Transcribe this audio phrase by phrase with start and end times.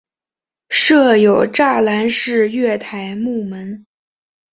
[0.71, 3.85] 设有栅栏式月台幕门。